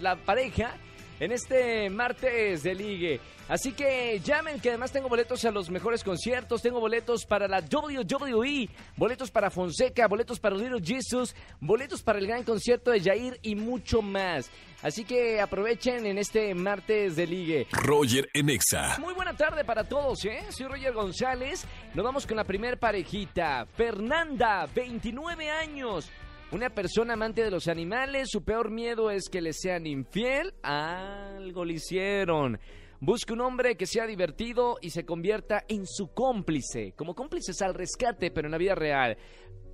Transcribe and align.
la 0.00 0.16
pareja 0.16 0.74
en 1.22 1.30
este 1.30 1.88
martes 1.88 2.64
de 2.64 2.74
ligue. 2.74 3.20
Así 3.48 3.72
que 3.72 4.20
llamen, 4.24 4.58
que 4.58 4.70
además 4.70 4.90
tengo 4.90 5.08
boletos 5.08 5.44
a 5.44 5.52
los 5.52 5.70
mejores 5.70 6.02
conciertos, 6.02 6.62
tengo 6.62 6.80
boletos 6.80 7.24
para 7.26 7.46
la 7.46 7.60
WWE, 7.60 8.68
boletos 8.96 9.30
para 9.30 9.48
Fonseca, 9.48 10.08
boletos 10.08 10.40
para 10.40 10.56
Little 10.56 10.80
Jesus, 10.84 11.36
boletos 11.60 12.02
para 12.02 12.18
el 12.18 12.26
gran 12.26 12.42
concierto 12.42 12.90
de 12.90 13.00
Jair 13.00 13.38
y 13.42 13.54
mucho 13.54 14.02
más. 14.02 14.50
Así 14.82 15.04
que 15.04 15.40
aprovechen 15.40 16.06
en 16.06 16.18
este 16.18 16.56
martes 16.56 17.14
de 17.14 17.26
ligue. 17.28 17.66
Roger 17.70 18.28
en 18.34 18.50
Exa. 18.50 18.98
Muy 18.98 19.14
buena 19.14 19.36
tarde 19.36 19.64
para 19.64 19.84
todos, 19.84 20.24
¿eh? 20.24 20.42
Soy 20.50 20.66
Roger 20.66 20.92
González. 20.92 21.64
Nos 21.94 22.04
vamos 22.04 22.26
con 22.26 22.36
la 22.36 22.42
primer 22.42 22.80
parejita. 22.80 23.64
Fernanda, 23.76 24.68
29 24.74 25.50
años. 25.50 26.10
Una 26.52 26.68
persona 26.68 27.14
amante 27.14 27.42
de 27.42 27.50
los 27.50 27.66
animales. 27.66 28.28
Su 28.30 28.44
peor 28.44 28.70
miedo 28.70 29.10
es 29.10 29.30
que 29.30 29.40
le 29.40 29.54
sean 29.54 29.86
infiel. 29.86 30.52
Algo 30.62 31.64
le 31.64 31.74
hicieron. 31.74 32.58
Busca 33.00 33.32
un 33.32 33.40
hombre 33.40 33.74
que 33.76 33.86
sea 33.86 34.06
divertido 34.06 34.76
y 34.82 34.90
se 34.90 35.06
convierta 35.06 35.64
en 35.66 35.86
su 35.86 36.12
cómplice. 36.12 36.92
Como 36.94 37.14
cómplices 37.14 37.60
al 37.62 37.74
rescate, 37.74 38.30
pero 38.30 38.48
en 38.48 38.52
la 38.52 38.58
vida 38.58 38.74
real. 38.74 39.16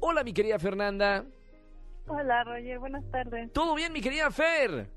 Hola, 0.00 0.22
mi 0.22 0.32
querida 0.32 0.58
Fernanda. 0.58 1.26
Hola, 2.06 2.44
Roger, 2.44 2.78
buenas 2.78 3.04
tardes. 3.10 3.52
¿Todo 3.52 3.74
bien, 3.74 3.92
mi 3.92 4.00
querida 4.00 4.30
Fer? 4.30 4.88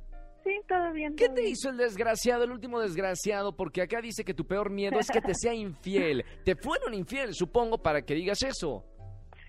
Sí, 0.43 0.51
todo 0.67 0.93
bien. 0.93 1.15
¿Qué 1.15 1.25
todo 1.25 1.35
te 1.35 1.41
bien. 1.41 1.53
hizo 1.53 1.69
el 1.69 1.77
desgraciado, 1.77 2.43
el 2.43 2.51
último 2.51 2.79
desgraciado? 2.79 3.55
Porque 3.55 3.81
acá 3.81 4.01
dice 4.01 4.23
que 4.23 4.33
tu 4.33 4.45
peor 4.45 4.69
miedo 4.69 4.99
es 4.99 5.09
que 5.09 5.19
te 5.19 5.33
sea 5.33 5.53
infiel. 5.55 6.23
Te 6.45 6.55
fueron 6.55 6.93
infiel, 6.93 7.33
supongo, 7.33 7.79
para 7.79 8.03
que 8.03 8.13
digas 8.13 8.41
eso. 8.43 8.85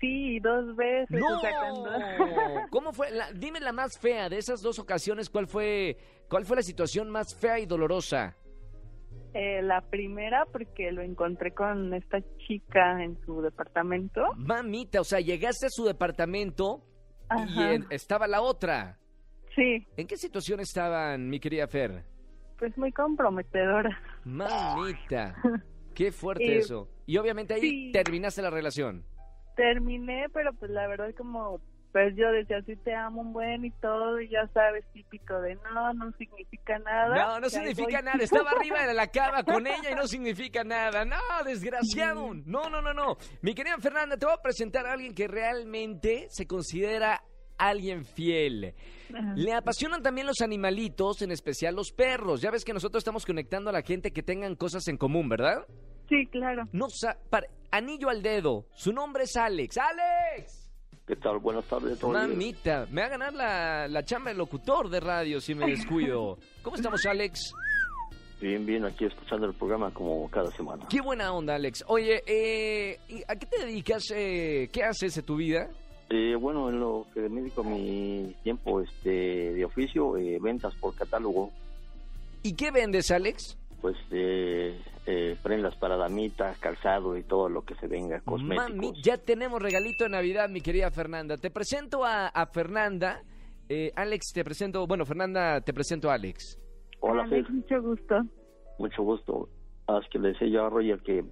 Sí, 0.03 0.37
dos 0.41 0.75
veces. 0.75 1.17
¡No! 1.17 1.37
o 1.37 1.39
sea, 1.39 2.67
¿Cómo 2.71 2.91
fue? 2.91 3.09
La- 3.09 3.31
dime 3.31 3.61
la 3.61 3.71
más 3.71 3.97
fea 3.97 4.27
de 4.27 4.37
esas 4.37 4.61
dos 4.61 4.77
ocasiones. 4.77 5.29
¿Cuál 5.29 5.47
fue, 5.47 5.97
¿Cuál 6.29 6.43
fue 6.45 6.57
la 6.57 6.61
situación 6.61 7.09
más 7.09 7.33
fea 7.33 7.57
y 7.59 7.65
dolorosa? 7.65 8.35
Eh, 9.33 9.61
la 9.61 9.79
primera, 9.79 10.45
porque 10.51 10.91
lo 10.91 11.01
encontré 11.01 11.53
con 11.53 11.93
esta 11.93 12.19
chica 12.45 13.01
en 13.01 13.17
su 13.25 13.41
departamento. 13.41 14.21
Mamita, 14.35 14.99
o 14.99 15.03
sea, 15.05 15.21
llegaste 15.21 15.67
a 15.67 15.69
su 15.69 15.85
departamento 15.85 16.83
y 17.47 17.61
en- 17.61 17.85
estaba 17.89 18.27
la 18.27 18.41
otra. 18.41 18.99
Sí, 19.55 19.87
¿En 19.95 20.05
qué 20.05 20.17
situación 20.17 20.59
estaban, 20.59 21.29
mi 21.29 21.39
querida 21.39 21.65
Fer? 21.67 22.03
pues 22.59 22.77
muy 22.77 22.91
comprometedora. 22.91 23.97
Mamita, 24.25 25.35
qué 25.95 26.11
fuerte 26.11 26.55
Eh, 26.55 26.57
eso. 26.59 26.89
Y 27.05 27.15
obviamente 27.17 27.53
ahí 27.53 27.61
sí. 27.61 27.91
terminaste 27.93 28.41
la 28.41 28.49
relación. 28.49 29.05
Terminé, 29.55 30.27
pero 30.33 30.53
pues 30.53 30.71
la 30.71 30.87
verdad 30.87 31.13
como, 31.15 31.59
pues 31.91 32.15
yo 32.15 32.31
decía, 32.31 32.61
sí 32.65 32.75
te 32.77 32.95
amo 32.95 33.21
un 33.21 33.33
buen 33.33 33.65
y 33.65 33.71
todo, 33.71 34.19
y 34.19 34.27
ya 34.29 34.47
sabes, 34.53 34.83
típico 34.93 35.39
de 35.41 35.55
no, 35.55 35.93
no 35.93 36.11
significa 36.17 36.79
nada. 36.79 37.15
No, 37.15 37.39
no 37.39 37.49
significa 37.49 37.97
voy. 37.97 38.05
nada. 38.05 38.17
Estaba 38.23 38.51
arriba 38.51 38.87
de 38.87 38.93
la 38.95 39.07
cama 39.07 39.43
con 39.43 39.67
ella 39.67 39.91
y 39.91 39.95
no 39.95 40.07
significa 40.07 40.63
nada. 40.63 41.05
No, 41.05 41.17
desgraciado. 41.45 42.33
Mm. 42.33 42.43
No, 42.45 42.69
no, 42.69 42.81
no, 42.81 42.93
no. 42.93 43.17
Mi 43.41 43.53
querida 43.53 43.77
Fernanda, 43.77 44.17
te 44.17 44.25
voy 44.25 44.33
a 44.33 44.41
presentar 44.41 44.87
a 44.87 44.93
alguien 44.93 45.13
que 45.13 45.27
realmente 45.27 46.27
se 46.29 46.47
considera 46.47 47.23
alguien 47.59 48.05
fiel. 48.05 48.73
Ajá. 49.13 49.33
Le 49.35 49.53
apasionan 49.53 50.01
también 50.01 50.25
los 50.25 50.41
animalitos, 50.41 51.21
en 51.21 51.31
especial 51.31 51.75
los 51.75 51.91
perros. 51.91 52.41
Ya 52.41 52.49
ves 52.49 52.65
que 52.65 52.73
nosotros 52.73 53.01
estamos 53.01 53.23
conectando 53.25 53.69
a 53.69 53.73
la 53.73 53.83
gente 53.83 54.11
que 54.11 54.23
tengan 54.23 54.55
cosas 54.55 54.87
en 54.87 54.97
común, 54.97 55.29
¿verdad? 55.29 55.65
Sí, 56.13 56.27
claro. 56.27 56.67
No, 56.73 56.85
para- 57.31 57.47
anillo 57.71 58.09
al 58.09 58.21
dedo. 58.21 58.65
Su 58.75 58.93
nombre 58.93 59.23
es 59.23 59.35
Alex. 59.35 59.77
¡Alex! 59.79 60.69
¿Qué 61.07 61.15
tal? 61.15 61.39
Buenas 61.39 61.65
tardes. 61.65 62.01
Mamita, 62.03 62.85
me 62.91 63.01
va 63.01 63.07
a 63.07 63.09
ganar 63.09 63.33
la, 63.33 63.87
la 63.87 64.05
chamba 64.05 64.29
de 64.29 64.37
locutor 64.37 64.89
de 64.89 64.99
radio 64.99 65.41
si 65.41 65.55
me 65.55 65.65
descuido. 65.65 66.37
¿Cómo 66.61 66.75
estamos, 66.75 67.03
Alex? 67.07 67.51
Bien, 68.39 68.63
bien, 68.63 68.85
aquí 68.85 69.05
escuchando 69.05 69.47
el 69.47 69.53
programa 69.55 69.91
como 69.91 70.29
cada 70.29 70.51
semana. 70.51 70.85
Qué 70.87 71.01
buena 71.01 71.33
onda, 71.33 71.55
Alex. 71.55 71.83
Oye, 71.87 72.21
eh, 72.27 72.99
¿y 73.09 73.23
¿a 73.27 73.35
qué 73.35 73.45
te 73.47 73.65
dedicas? 73.65 74.03
Eh, 74.15 74.69
¿Qué 74.71 74.83
haces 74.83 75.15
de 75.15 75.23
tu 75.23 75.37
vida? 75.37 75.67
Eh, 76.11 76.35
bueno, 76.35 76.69
en 76.69 76.79
lo 76.79 77.07
que 77.13 77.21
me 77.21 77.41
dedico 77.41 77.61
a 77.61 77.63
mi 77.63 78.35
tiempo 78.43 78.81
este, 78.81 79.09
de 79.53 79.65
oficio, 79.65 80.15
eh, 80.17 80.37
ventas 80.39 80.75
por 80.75 80.93
catálogo, 80.95 81.51
¿Y 82.45 82.55
qué 82.55 82.71
vendes, 82.71 83.09
Alex? 83.09 83.57
Pues 83.83 83.97
eh, 84.11 84.79
eh, 85.05 85.35
prendas 85.43 85.75
para 85.75 85.97
damitas, 85.97 86.57
calzado 86.59 87.17
y 87.17 87.23
todo 87.23 87.49
lo 87.49 87.63
que 87.65 87.75
se 87.75 87.87
venga, 87.87 88.21
cosméticos. 88.21 88.69
Mami, 88.75 88.93
ya 89.03 89.17
tenemos 89.17 89.61
regalito 89.61 90.05
de 90.05 90.09
Navidad, 90.11 90.47
mi 90.47 90.61
querida 90.61 90.89
Fernanda. 90.89 91.35
Te 91.37 91.51
presento 91.51 92.05
a, 92.05 92.27
a 92.29 92.45
Fernanda. 92.47 93.21
Eh, 93.67 93.91
Alex, 93.97 94.31
te 94.33 94.41
presento. 94.45 94.87
Bueno, 94.87 95.05
Fernanda, 95.05 95.59
te 95.59 95.73
presento 95.73 96.09
a 96.09 96.13
Alex. 96.13 96.57
Hola, 97.01 97.23
Alex, 97.23 97.45
Fer, 97.47 97.53
mucho 97.55 97.81
gusto. 97.81 98.15
mucho 98.79 99.03
gusto. 99.03 99.49
Ah, 99.87 99.99
Es 100.01 100.09
que 100.09 100.17
le 100.17 100.29
decía 100.29 100.47
yo 100.47 100.65
a 100.65 100.69
Roger 100.69 101.01
que 101.01 101.25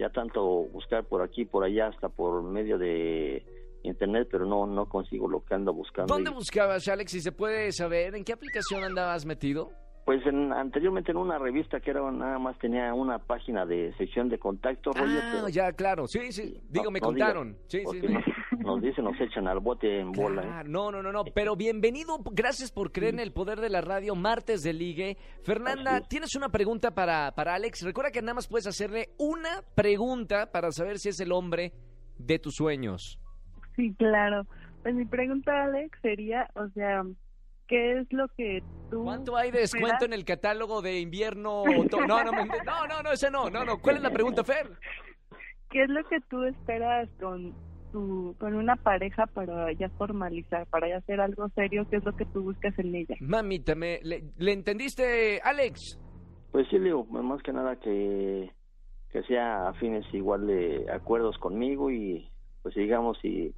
ya 0.00 0.10
tanto 0.10 0.42
buscar 0.72 1.04
por 1.04 1.22
aquí, 1.22 1.44
por 1.44 1.62
allá, 1.62 1.86
hasta 1.86 2.08
por 2.08 2.42
medio 2.42 2.78
de 2.78 3.44
internet, 3.84 4.26
pero 4.28 4.44
no 4.44 4.66
no 4.66 4.88
consigo 4.88 5.28
lo 5.28 5.44
que 5.44 5.54
ando 5.54 5.72
buscando. 5.72 6.12
¿Dónde 6.12 6.30
Y- 6.30 6.34
buscabas, 6.34 6.88
Alex? 6.88 7.12
Si 7.12 7.20
se 7.20 7.30
puede 7.30 7.70
saber, 7.70 8.16
¿en 8.16 8.24
qué 8.24 8.32
aplicación 8.32 8.82
andabas 8.82 9.24
metido? 9.24 9.70
Pues 10.04 10.26
en- 10.26 10.52
anteriormente 10.52 11.12
en 11.12 11.16
una 11.16 11.38
revista 11.38 11.78
que 11.78 11.90
era 11.92 12.00
nada 12.10 12.36
más 12.38 12.58
tenía 12.58 12.92
una 12.92 13.18
página 13.20 13.64
de 13.64 13.94
sección 13.96 14.28
de 14.28 14.38
contacto, 14.38 14.90
Roger, 14.92 15.20
Ah, 15.22 15.30
pero 15.32 15.48
ya, 15.48 15.72
claro. 15.72 16.08
Sí, 16.08 16.32
sí. 16.32 16.60
Digo, 16.68 16.86
no- 16.86 16.90
me 16.90 17.00
contaron. 17.00 17.52
diga, 17.52 17.62
Sí, 17.68 18.00
sí. 18.00 18.06
Nos, 18.08 18.24
nos 18.58 18.82
dicen, 18.82 19.04
nos 19.04 19.20
echan 19.20 19.46
al 19.46 19.60
bote 19.60 20.00
en 20.00 20.10
bola. 20.10 20.42
¿eh? 20.42 20.64
No, 20.66 20.90
no, 20.90 21.02
no, 21.02 21.12
no, 21.12 21.22
pero 21.32 21.54
bienvenido, 21.54 22.18
gracias 22.32 22.72
por 22.72 22.90
creer 22.90 23.14
en 23.14 23.20
el 23.20 23.32
poder 23.32 23.60
de 23.60 23.70
la 23.70 23.80
radio, 23.80 24.16
martes 24.16 24.62
de 24.64 24.72
ligue. 24.72 25.16
Fernanda, 25.44 26.00
tienes 26.00 26.34
una 26.34 26.48
pregunta 26.48 26.90
para, 26.92 27.30
para 27.36 27.54
Alex. 27.54 27.82
Recuerda 27.82 28.10
que 28.10 28.22
nada 28.22 28.34
más 28.34 28.48
puedes 28.48 28.66
hacerle 28.66 29.10
una 29.18 29.62
pregunta 29.76 30.50
para 30.50 30.72
saber 30.72 30.98
si 30.98 31.10
es 31.10 31.20
el 31.20 31.30
hombre 31.30 31.72
de 32.18 32.38
tus 32.40 32.54
sueños. 32.56 33.20
Sí, 33.76 33.94
claro. 33.96 34.46
Pues 34.82 34.96
mi 34.96 35.04
pregunta, 35.04 35.62
Alex, 35.64 35.96
sería, 36.02 36.50
o 36.54 36.66
sea, 36.70 37.04
¿qué 37.68 38.00
es 38.00 38.12
lo 38.12 38.28
que 38.36 38.62
tú... 38.90 39.04
¿Cuánto 39.04 39.36
hay 39.36 39.50
de 39.50 39.60
descuento 39.60 40.04
en 40.04 40.12
el 40.12 40.24
catálogo 40.24 40.82
de 40.82 41.00
invierno? 41.00 41.64
No, 41.66 42.06
no, 42.06 42.24
no, 42.24 42.86
no, 42.86 43.02
no, 43.02 43.12
ese 43.12 43.30
no, 43.30 43.50
no, 43.50 43.64
no. 43.64 43.78
¿Cuál 43.78 43.96
es 43.96 44.02
la 44.02 44.10
pregunta, 44.10 44.44
Fer? 44.44 44.66
¿Qué 45.70 45.84
es 45.84 45.88
lo 45.88 46.04
que 46.04 46.20
tú 46.28 46.42
esperas 46.44 47.08
con 47.18 47.54
tu, 47.92 48.34
con 48.38 48.54
una 48.54 48.76
pareja 48.76 49.26
para 49.26 49.72
ya 49.72 49.88
formalizar, 49.90 50.66
para 50.66 50.88
ya 50.88 50.96
hacer 50.98 51.20
algo 51.20 51.48
serio? 51.54 51.86
¿Qué 51.88 51.96
es 51.96 52.04
lo 52.04 52.14
que 52.14 52.26
tú 52.26 52.42
buscas 52.42 52.78
en 52.78 52.94
ella? 52.94 53.16
Mamita, 53.20 53.74
me, 53.74 54.00
le, 54.02 54.24
¿le 54.36 54.52
entendiste, 54.52 55.40
Alex? 55.42 55.98
Pues 56.50 56.66
sí, 56.68 56.78
Leo, 56.78 57.04
más 57.04 57.42
que 57.42 57.52
nada 57.52 57.76
que, 57.76 58.50
que 59.10 59.22
sea 59.22 59.68
afines 59.68 60.04
igual 60.12 60.46
de 60.46 60.86
acuerdos 60.92 61.38
conmigo 61.38 61.90
y 61.90 62.28
pues 62.62 62.74
digamos, 62.74 63.18
si 63.20 63.54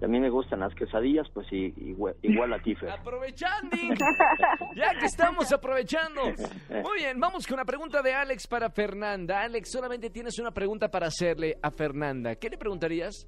también 0.00 0.22
me 0.22 0.30
gustan 0.30 0.60
las 0.60 0.74
quesadillas, 0.74 1.26
pues 1.34 1.46
igual, 1.52 2.14
igual 2.22 2.52
a 2.52 2.58
ti, 2.60 2.74
Fer. 2.74 2.90
Aprovechando. 2.90 3.76
Ya 4.76 4.90
que 4.98 5.06
estamos 5.06 5.52
aprovechando. 5.52 6.22
Muy 6.22 6.98
bien, 6.98 7.18
vamos 7.18 7.46
con 7.46 7.56
la 7.56 7.64
pregunta 7.64 8.00
de 8.00 8.14
Alex 8.14 8.46
para 8.46 8.70
Fernanda. 8.70 9.42
Alex, 9.42 9.72
solamente 9.72 10.10
tienes 10.10 10.38
una 10.38 10.52
pregunta 10.52 10.88
para 10.88 11.08
hacerle 11.08 11.56
a 11.62 11.70
Fernanda. 11.70 12.36
¿Qué 12.36 12.48
le 12.48 12.58
preguntarías? 12.58 13.26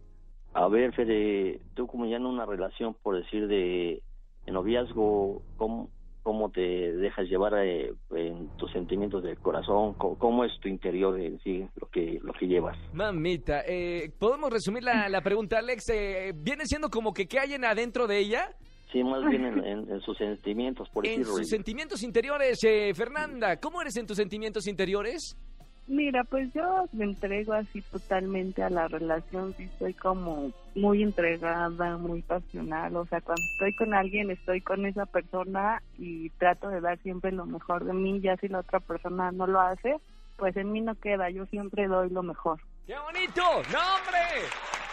A 0.54 0.68
ver, 0.68 0.92
Fede, 0.94 1.60
tú 1.74 1.86
como 1.86 2.06
ya 2.06 2.16
en 2.16 2.26
una 2.26 2.46
relación, 2.46 2.94
por 3.02 3.16
decir, 3.16 3.48
de, 3.48 4.02
de 4.46 4.52
noviazgo, 4.52 5.42
¿cómo, 5.56 5.90
cómo 6.22 6.50
te 6.50 6.60
dejas 6.60 7.26
llevar 7.28 7.54
eh, 7.58 7.92
en 8.14 8.48
tus 8.56 8.70
sentimientos 8.72 9.22
del 9.22 9.38
corazón, 9.38 9.94
cómo, 9.94 10.18
cómo 10.18 10.44
es 10.44 10.52
tu 10.60 10.68
interior 10.68 11.18
en 11.20 11.38
sí, 11.40 11.66
lo 11.80 11.88
que, 11.88 12.18
lo 12.22 12.32
que 12.32 12.46
llevas. 12.46 12.76
Mamita, 12.92 13.62
eh, 13.66 14.10
¿podemos 14.18 14.50
resumir 14.50 14.82
la, 14.84 15.08
la 15.08 15.20
pregunta, 15.22 15.58
Alex? 15.58 15.88
Eh, 15.90 16.32
¿Viene 16.34 16.66
siendo 16.66 16.88
como 16.90 17.12
que 17.12 17.26
qué 17.26 17.38
hay 17.40 17.54
en 17.54 17.64
adentro 17.64 18.06
de 18.06 18.18
ella? 18.18 18.54
Sí, 18.92 19.04
más 19.04 19.24
bien 19.30 19.44
en, 19.44 19.64
en- 19.64 19.90
en 19.90 20.00
sus 20.00 20.16
sentimientos, 20.18 20.88
por 20.90 21.06
En 21.06 21.18
decirlo. 21.20 21.38
sus 21.38 21.48
sentimientos 21.48 22.02
interiores, 22.02 22.58
eh, 22.64 22.92
Fernanda, 22.94 23.58
¿cómo 23.60 23.80
eres 23.80 23.96
en 23.96 24.06
tus 24.06 24.16
sentimientos 24.16 24.66
interiores? 24.66 25.36
Mira, 25.86 26.22
pues 26.24 26.52
yo 26.52 26.86
me 26.92 27.04
entrego 27.04 27.52
así 27.52 27.82
totalmente 27.90 28.62
a 28.62 28.70
la 28.70 28.86
relación, 28.86 29.54
sí 29.56 29.64
estoy 29.64 29.92
como 29.94 30.52
muy 30.74 31.02
entregada, 31.02 31.96
muy 31.96 32.22
pasional, 32.22 32.94
o 32.96 33.06
sea, 33.06 33.20
cuando 33.20 33.42
estoy 33.52 33.72
con 33.74 33.92
alguien 33.92 34.30
estoy 34.30 34.60
con 34.60 34.86
esa 34.86 35.06
persona 35.06 35.82
y 35.98 36.30
trato 36.30 36.68
de 36.68 36.80
dar 36.80 36.98
siempre 37.00 37.32
lo 37.32 37.44
mejor 37.44 37.84
de 37.84 37.92
mí, 37.92 38.20
ya 38.20 38.36
si 38.36 38.46
la 38.46 38.60
otra 38.60 38.78
persona 38.78 39.32
no 39.32 39.48
lo 39.48 39.60
hace, 39.60 39.96
pues 40.36 40.56
en 40.56 40.70
mí 40.70 40.80
no 40.80 40.94
queda, 40.94 41.28
yo 41.30 41.44
siempre 41.46 41.88
doy 41.88 42.08
lo 42.10 42.22
mejor. 42.22 42.60
¡Qué 42.86 42.94
bonito! 42.96 43.42
¡No! 43.72 44.89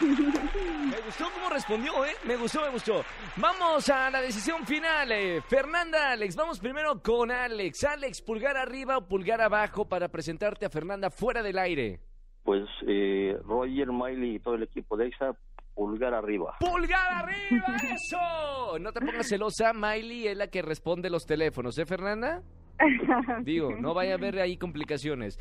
Me 0.92 1.00
gustó 1.02 1.26
cómo 1.34 1.50
respondió, 1.50 2.06
¿eh? 2.06 2.12
Me 2.26 2.36
gustó, 2.36 2.62
me 2.62 2.70
gustó. 2.70 3.04
Vamos 3.38 3.90
a 3.90 4.10
la 4.12 4.22
decisión 4.22 4.66
final. 4.66 5.12
eh. 5.12 5.42
Fernanda, 5.48 6.12
Alex, 6.12 6.36
vamos 6.36 6.60
primero 6.60 7.02
con 7.02 7.32
Alex. 7.32 7.84
Alex, 7.86 8.22
pulgar 8.22 8.58
arriba 8.58 8.98
o 8.98 9.08
pulgar 9.08 9.42
abajo 9.42 9.86
para 9.90 10.08
presentarte 10.10 10.66
a 10.66 10.70
Fernanda 10.70 11.10
fuera 11.10 11.42
del 11.42 11.58
aire. 11.58 12.00
Pues 12.44 12.64
eh, 12.88 13.36
Roger, 13.44 13.88
Miley 13.88 14.36
y 14.36 14.40
todo 14.40 14.54
el 14.54 14.64
equipo 14.64 14.96
de 14.98 15.08
EXA, 15.08 15.32
pulgar 15.74 16.14
arriba. 16.14 16.56
¡Pulgar 16.60 17.12
arriba! 17.24 17.66
¡Eso! 17.92 18.78
No 18.80 18.92
te 18.94 19.02
pongas 19.02 19.28
celosa, 19.28 19.74
Miley 19.74 20.28
es 20.28 20.38
la 20.38 20.48
que 20.48 20.62
responde 20.62 21.10
los 21.10 21.26
teléfonos, 21.26 21.76
¿eh, 21.80 21.86
Fernanda? 21.88 22.44
Digo, 23.44 23.76
no 23.80 23.94
vaya 23.94 24.14
a 24.14 24.16
haber 24.16 24.40
ahí 24.40 24.58
complicaciones. 24.58 25.40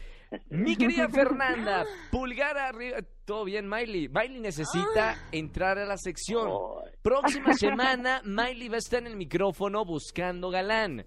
Mi 0.51 0.77
querida 0.77 1.09
Fernanda, 1.09 1.85
pulgar 2.11 2.57
arriba. 2.57 2.99
Todo 3.25 3.45
bien, 3.45 3.69
Miley. 3.69 4.09
Miley 4.09 4.41
necesita 4.41 5.17
entrar 5.33 5.79
a 5.79 5.87
la 5.87 5.97
sección. 5.97 6.51
Próxima 7.03 7.53
semana, 7.55 8.21
Miley 8.25 8.69
va 8.69 8.77
a 8.77 8.79
estar 8.79 9.01
en 9.01 9.09
el 9.09 9.17
micrófono 9.17 9.85
buscando 9.85 10.51
galán. 10.51 11.07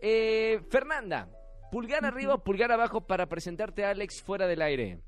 Eh, 0.00 0.60
Fernanda, 0.70 1.28
pulgar 1.70 2.04
arriba 2.04 2.34
o 2.34 2.44
pulgar 2.44 2.70
abajo 2.72 3.00
para 3.00 3.26
presentarte 3.26 3.84
a 3.84 3.90
Alex 3.90 4.22
fuera 4.22 4.46
del 4.46 4.62
aire. 4.62 5.00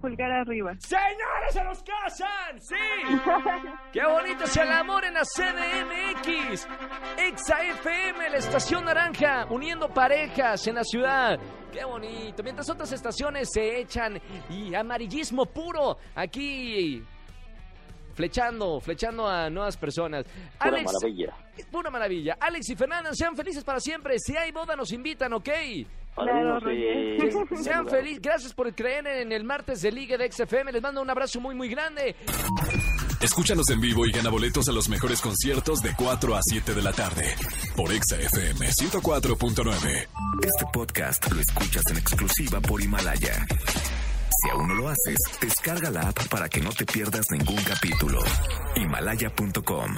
Pulgar 0.00 0.30
arriba. 0.30 0.72
¡Señores, 0.78 1.52
se 1.52 1.64
nos 1.64 1.82
casan! 1.82 2.60
¡Sí! 2.60 2.74
¡Qué 3.92 4.04
bonito 4.04 4.44
es 4.44 4.56
el 4.56 4.70
amor 4.70 5.04
en 5.04 5.14
la 5.14 5.22
CDMX! 5.22 6.68
Exa 7.18 7.62
FM, 7.64 8.30
la 8.30 8.36
estación 8.36 8.84
naranja, 8.84 9.46
uniendo 9.50 9.88
parejas 9.88 10.66
en 10.68 10.76
la 10.76 10.84
ciudad. 10.84 11.38
¡Qué 11.72 11.84
bonito! 11.84 12.42
Mientras 12.42 12.70
otras 12.70 12.92
estaciones 12.92 13.50
se 13.52 13.80
echan 13.80 14.20
y 14.50 14.74
amarillismo 14.74 15.46
puro 15.46 15.98
aquí 16.14 17.02
flechando, 18.14 18.80
flechando 18.80 19.28
a 19.28 19.48
nuevas 19.48 19.76
personas. 19.76 20.24
Pura 20.24 20.42
Alex, 20.58 20.92
maravilla. 20.92 21.34
pura 21.70 21.90
maravilla. 21.90 22.36
Alex 22.40 22.70
y 22.70 22.74
Fernanda, 22.74 23.10
sean 23.14 23.36
felices 23.36 23.62
para 23.62 23.78
siempre. 23.78 24.18
Si 24.18 24.36
hay 24.36 24.50
boda, 24.50 24.74
nos 24.74 24.90
invitan, 24.92 25.32
¿ok? 25.34 25.48
Claro, 26.22 26.60
Padrinos, 26.60 26.62
Roger. 26.62 27.58
Sean 27.62 27.88
felices. 27.88 28.22
Gracias 28.22 28.52
por 28.52 28.74
creer 28.74 29.06
en 29.06 29.32
el 29.32 29.44
martes 29.44 29.82
de 29.82 29.92
Liga 29.92 30.16
de 30.16 30.30
XFM. 30.30 30.72
Les 30.72 30.82
mando 30.82 31.02
un 31.02 31.10
abrazo 31.10 31.40
muy, 31.40 31.54
muy 31.54 31.68
grande. 31.68 32.16
Escúchanos 33.20 33.68
en 33.70 33.80
vivo 33.80 34.06
y 34.06 34.12
gana 34.12 34.30
boletos 34.30 34.68
a 34.68 34.72
los 34.72 34.88
mejores 34.88 35.20
conciertos 35.20 35.80
de 35.80 35.92
4 35.96 36.36
a 36.36 36.40
7 36.40 36.72
de 36.72 36.82
la 36.82 36.92
tarde 36.92 37.34
por 37.74 37.92
Exa 37.92 38.16
FM 38.16 38.68
104.9. 38.68 40.08
Este 40.42 40.64
podcast 40.72 41.32
lo 41.32 41.40
escuchas 41.40 41.82
en 41.90 41.96
exclusiva 41.96 42.60
por 42.60 42.80
Himalaya. 42.80 43.44
Si 44.40 44.50
aún 44.50 44.68
no 44.68 44.74
lo 44.74 44.88
haces, 44.88 45.18
descarga 45.40 45.90
la 45.90 46.02
app 46.02 46.28
para 46.28 46.48
que 46.48 46.60
no 46.60 46.70
te 46.70 46.86
pierdas 46.86 47.24
ningún 47.32 47.60
capítulo. 47.64 48.20
Himalaya.com 48.76 49.96